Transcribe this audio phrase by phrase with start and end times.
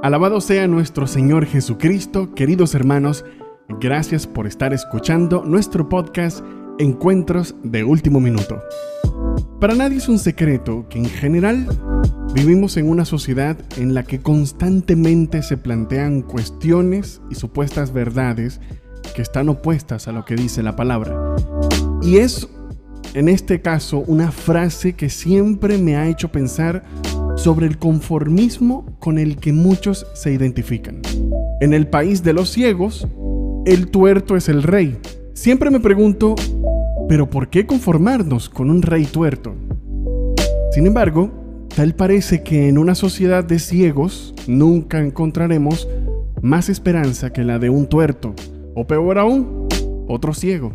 [0.00, 3.24] Alabado sea nuestro Señor Jesucristo, queridos hermanos,
[3.80, 6.44] gracias por estar escuchando nuestro podcast
[6.78, 8.62] Encuentros de Último Minuto.
[9.60, 11.66] Para nadie es un secreto que en general
[12.32, 18.60] vivimos en una sociedad en la que constantemente se plantean cuestiones y supuestas verdades
[19.16, 21.34] que están opuestas a lo que dice la palabra.
[22.02, 22.48] Y es,
[23.14, 26.84] en este caso, una frase que siempre me ha hecho pensar
[27.38, 31.00] sobre el conformismo con el que muchos se identifican.
[31.60, 33.06] En el país de los ciegos,
[33.64, 34.98] el tuerto es el rey.
[35.34, 36.34] Siempre me pregunto,
[37.08, 39.54] ¿pero por qué conformarnos con un rey tuerto?
[40.72, 41.30] Sin embargo,
[41.74, 45.88] tal parece que en una sociedad de ciegos nunca encontraremos
[46.42, 48.34] más esperanza que la de un tuerto,
[48.74, 49.68] o peor aún,
[50.08, 50.72] otro ciego.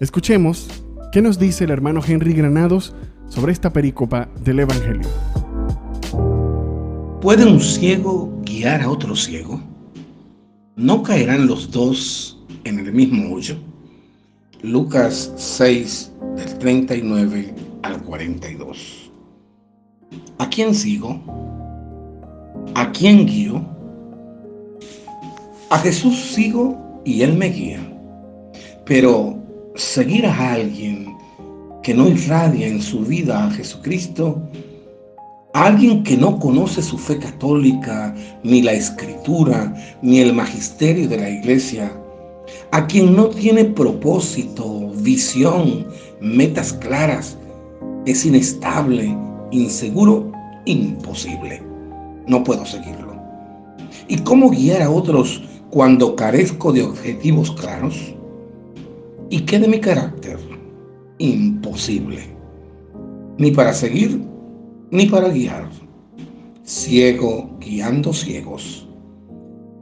[0.00, 0.68] Escuchemos
[1.12, 2.94] qué nos dice el hermano Henry Granados
[3.28, 5.08] sobre esta pericopa del Evangelio.
[7.20, 9.60] ¿Puede un ciego guiar a otro ciego?
[10.76, 13.56] ¿No caerán los dos en el mismo hoyo?
[14.62, 19.12] Lucas 6, del 39 al 42.
[20.38, 21.20] ¿A quién sigo?
[22.74, 23.66] ¿A quién guío?
[25.68, 27.80] A Jesús sigo y Él me guía.
[28.86, 29.38] Pero
[29.74, 31.14] seguir a alguien
[31.82, 34.40] que no irradia en su vida a Jesucristo
[35.52, 41.28] Alguien que no conoce su fe católica, ni la escritura, ni el magisterio de la
[41.28, 41.92] iglesia,
[42.70, 45.88] a quien no tiene propósito, visión,
[46.20, 47.36] metas claras,
[48.06, 49.16] es inestable,
[49.50, 50.30] inseguro,
[50.66, 51.60] imposible.
[52.28, 53.20] No puedo seguirlo.
[54.06, 58.14] ¿Y cómo guiar a otros cuando carezco de objetivos claros?
[59.30, 60.38] ¿Y qué de mi carácter?
[61.18, 62.22] Imposible.
[63.38, 64.30] Ni para seguir
[64.90, 65.68] ni para guiar.
[66.64, 68.88] Ciego guiando ciegos.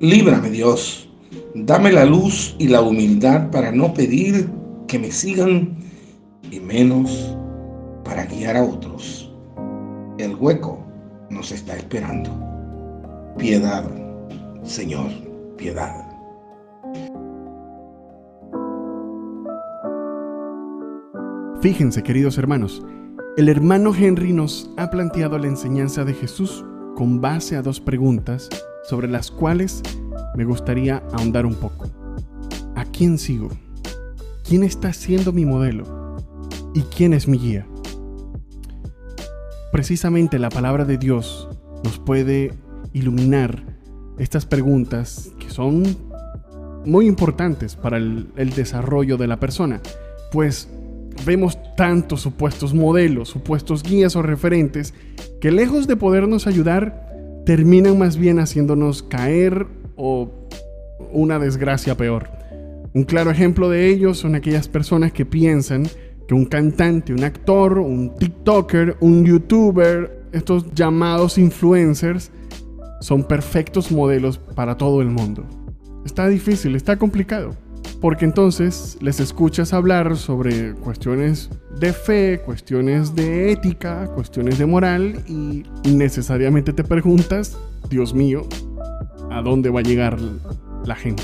[0.00, 1.08] Líbrame Dios,
[1.54, 4.48] dame la luz y la humildad para no pedir
[4.86, 5.76] que me sigan
[6.50, 7.36] y menos
[8.04, 9.32] para guiar a otros.
[10.18, 10.78] El hueco
[11.30, 12.30] nos está esperando.
[13.36, 13.84] Piedad,
[14.62, 15.10] Señor,
[15.56, 16.04] piedad.
[21.60, 22.82] Fíjense, queridos hermanos,
[23.38, 26.64] el hermano Henry nos ha planteado la enseñanza de Jesús
[26.96, 28.48] con base a dos preguntas
[28.82, 29.80] sobre las cuales
[30.34, 31.86] me gustaría ahondar un poco.
[32.74, 33.48] ¿A quién sigo?
[34.42, 36.16] ¿Quién está siendo mi modelo?
[36.74, 37.64] ¿Y quién es mi guía?
[39.70, 41.48] Precisamente la palabra de Dios
[41.84, 42.52] nos puede
[42.92, 43.62] iluminar
[44.18, 45.84] estas preguntas que son
[46.84, 49.80] muy importantes para el, el desarrollo de la persona,
[50.32, 50.68] pues
[51.24, 54.94] vemos tantos supuestos modelos, supuestos guías o referentes,
[55.40, 60.30] que lejos de podernos ayudar, terminan más bien haciéndonos caer o
[61.12, 62.28] una desgracia peor.
[62.94, 65.86] Un claro ejemplo de ello son aquellas personas que piensan
[66.26, 72.30] que un cantante, un actor, un TikToker, un YouTuber, estos llamados influencers,
[73.00, 75.46] son perfectos modelos para todo el mundo.
[76.04, 77.67] Está difícil, está complicado
[78.00, 85.22] porque entonces les escuchas hablar sobre cuestiones de fe, cuestiones de ética, cuestiones de moral
[85.26, 87.58] y necesariamente te preguntas,
[87.90, 88.46] Dios mío,
[89.30, 90.18] ¿a dónde va a llegar
[90.84, 91.22] la gente?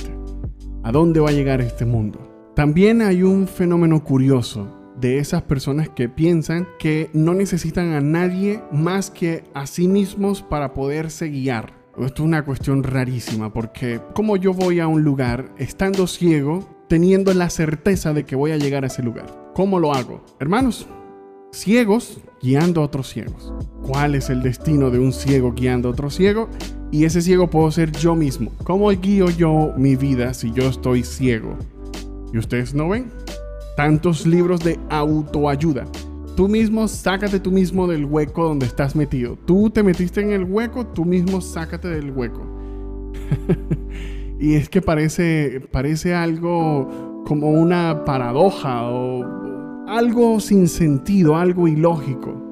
[0.82, 2.52] ¿A dónde va a llegar este mundo?
[2.54, 4.68] También hay un fenómeno curioso
[5.00, 10.42] de esas personas que piensan que no necesitan a nadie más que a sí mismos
[10.42, 15.50] para poderse guiar esto es una cuestión rarísima porque ¿cómo yo voy a un lugar
[15.59, 19.53] estando ciego teniendo la certeza de que voy a llegar a ese lugar?
[19.55, 20.21] ¿Cómo lo hago?
[20.41, 20.88] Hermanos,
[21.53, 23.55] ciegos guiando a otros ciegos.
[23.82, 26.49] ¿Cuál es el destino de un ciego guiando a otro ciego?
[26.91, 28.50] Y ese ciego puedo ser yo mismo.
[28.65, 31.56] ¿Cómo guío yo mi vida si yo estoy ciego?
[32.32, 33.12] ¿Y ustedes no ven?
[33.76, 35.84] Tantos libros de autoayuda
[36.36, 39.38] Tú mismo sácate tú mismo del hueco donde estás metido.
[39.44, 42.44] Tú te metiste en el hueco, tú mismo sácate del hueco.
[44.40, 49.25] y es que parece, parece algo como una paradoja o
[49.86, 52.42] algo sin sentido, algo ilógico.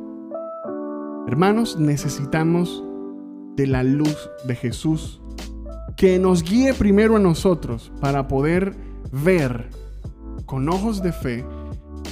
[1.27, 2.85] Hermanos, necesitamos
[3.57, 5.21] de la luz de Jesús
[5.97, 8.77] que nos guíe primero a nosotros para poder
[9.11, 9.71] ver
[10.47, 11.45] con ojos de fe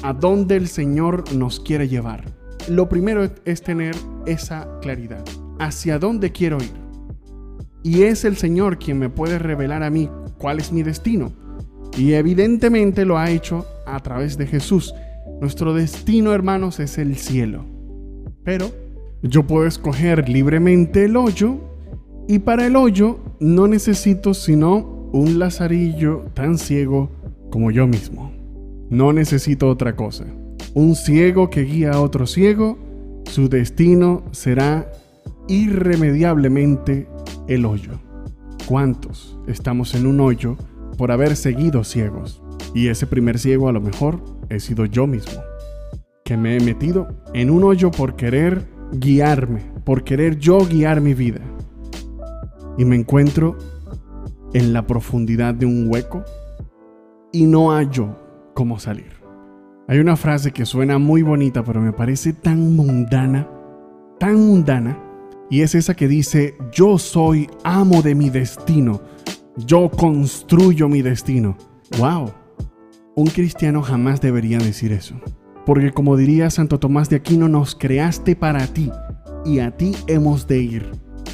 [0.02, 2.24] a dónde el Señor nos quiere llevar.
[2.68, 3.94] Lo primero es tener
[4.26, 5.24] esa claridad.
[5.58, 6.72] ¿Hacia dónde quiero ir?
[7.82, 10.08] Y es el Señor quien me puede revelar a mí
[10.38, 11.32] cuál es mi destino.
[11.96, 14.94] Y evidentemente lo ha hecho a través de Jesús.
[15.40, 17.64] Nuestro destino, hermanos, es el cielo.
[18.44, 18.70] Pero
[19.22, 21.58] yo puedo escoger libremente el hoyo
[22.26, 27.10] Y para el hoyo no necesito sino un lazarillo tan ciego
[27.50, 28.39] como yo mismo.
[28.90, 30.24] No necesito otra cosa.
[30.74, 32.76] Un ciego que guía a otro ciego,
[33.24, 34.90] su destino será
[35.46, 37.08] irremediablemente
[37.46, 38.00] el hoyo.
[38.66, 40.56] ¿Cuántos estamos en un hoyo
[40.98, 42.42] por haber seguido ciegos?
[42.74, 45.40] Y ese primer ciego a lo mejor he sido yo mismo,
[46.24, 51.14] que me he metido en un hoyo por querer guiarme, por querer yo guiar mi
[51.14, 51.40] vida.
[52.76, 53.56] Y me encuentro
[54.52, 56.24] en la profundidad de un hueco
[57.32, 58.16] y no hallo
[58.54, 59.20] cómo salir.
[59.88, 63.48] Hay una frase que suena muy bonita, pero me parece tan mundana,
[64.18, 64.98] tan mundana,
[65.50, 69.00] y es esa que dice, yo soy amo de mi destino,
[69.56, 71.56] yo construyo mi destino.
[71.98, 72.30] ¡Wow!
[73.16, 75.16] Un cristiano jamás debería decir eso.
[75.66, 78.90] Porque como diría Santo Tomás de Aquino, nos creaste para ti
[79.44, 80.92] y a ti hemos de ir,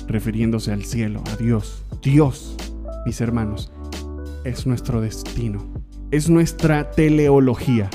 [0.08, 1.84] refiriéndose al cielo, a Dios.
[2.02, 2.56] Dios,
[3.04, 3.72] mis hermanos,
[4.44, 5.60] es nuestro destino,
[6.10, 7.90] es nuestra teleología.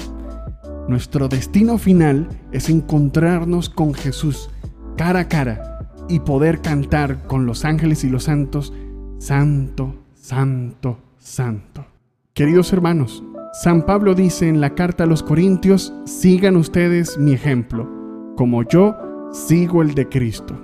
[0.87, 4.49] Nuestro destino final es encontrarnos con Jesús
[4.97, 8.73] cara a cara y poder cantar con los ángeles y los santos,
[9.17, 11.85] Santo, Santo, Santo.
[12.33, 13.23] Queridos hermanos,
[13.53, 17.89] San Pablo dice en la carta a los Corintios, sigan ustedes mi ejemplo,
[18.35, 18.95] como yo
[19.31, 20.59] sigo el de Cristo.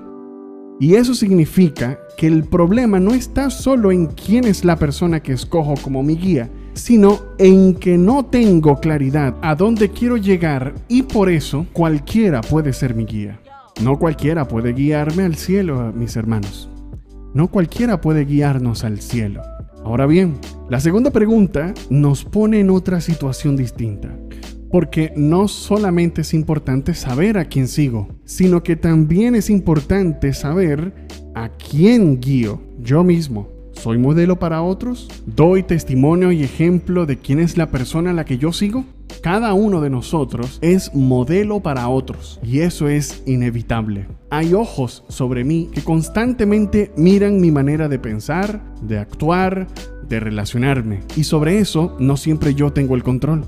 [0.80, 5.34] Y eso significa que el problema no está solo en quién es la persona que
[5.34, 11.04] escojo como mi guía, sino en que no tengo claridad a dónde quiero llegar y
[11.04, 13.40] por eso cualquiera puede ser mi guía.
[13.82, 16.70] No cualquiera puede guiarme al cielo, mis hermanos.
[17.34, 19.42] No cualquiera puede guiarnos al cielo.
[19.84, 20.36] Ahora bien,
[20.70, 24.16] la segunda pregunta nos pone en otra situación distinta.
[24.72, 30.94] Porque no solamente es importante saber a quién sigo, sino que también es importante saber
[31.36, 33.57] a quién guío yo mismo.
[33.80, 35.08] ¿Soy modelo para otros?
[35.28, 38.86] ¿Doy testimonio y ejemplo de quién es la persona a la que yo sigo?
[39.22, 44.08] Cada uno de nosotros es modelo para otros y eso es inevitable.
[44.32, 49.68] Hay ojos sobre mí que constantemente miran mi manera de pensar, de actuar,
[50.10, 53.46] de relacionarme y sobre eso no siempre yo tengo el control.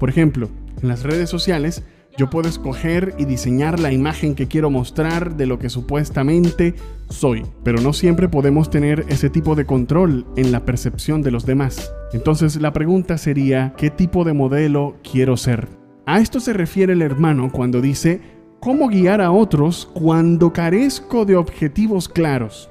[0.00, 0.48] Por ejemplo,
[0.82, 1.84] en las redes sociales
[2.18, 6.74] yo puedo escoger y diseñar la imagen que quiero mostrar de lo que supuestamente
[7.08, 11.46] soy, pero no siempre podemos tener ese tipo de control en la percepción de los
[11.46, 11.92] demás.
[12.12, 15.68] Entonces la pregunta sería, ¿qué tipo de modelo quiero ser?
[16.06, 18.20] A esto se refiere el hermano cuando dice,
[18.58, 22.68] ¿cómo guiar a otros cuando carezco de objetivos claros?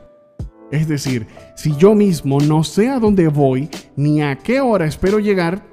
[0.72, 5.20] Es decir, si yo mismo no sé a dónde voy ni a qué hora espero
[5.20, 5.64] llegar,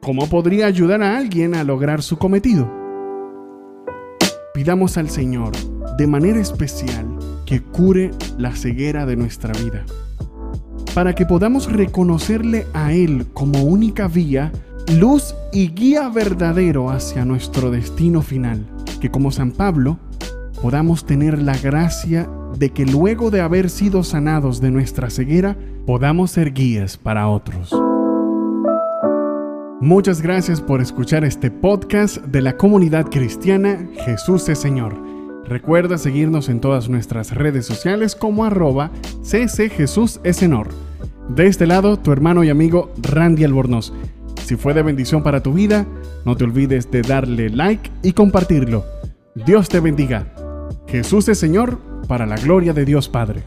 [0.00, 2.87] ¿cómo podría ayudar a alguien a lograr su cometido?
[4.58, 5.52] Pidamos al Señor
[5.96, 7.06] de manera especial
[7.46, 9.84] que cure la ceguera de nuestra vida,
[10.96, 14.50] para que podamos reconocerle a Él como única vía,
[14.98, 18.66] luz y guía verdadero hacia nuestro destino final,
[19.00, 20.00] que como San Pablo
[20.60, 22.28] podamos tener la gracia
[22.58, 25.56] de que luego de haber sido sanados de nuestra ceguera,
[25.86, 27.72] podamos ser guías para otros.
[29.80, 34.96] Muchas gracias por escuchar este podcast de la comunidad cristiana Jesús es Señor.
[35.44, 38.90] Recuerda seguirnos en todas nuestras redes sociales como arroba.
[41.28, 43.92] De este lado, tu hermano y amigo Randy Albornoz.
[44.44, 45.86] Si fue de bendición para tu vida,
[46.24, 48.84] no te olvides de darle like y compartirlo.
[49.46, 50.34] Dios te bendiga.
[50.88, 53.44] Jesús es Señor para la gloria de Dios Padre.